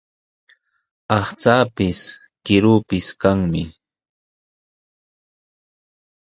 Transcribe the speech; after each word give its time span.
Aqchaapis, 1.17 1.99
kiruupis 2.45 3.07
kanmi. 3.21 3.63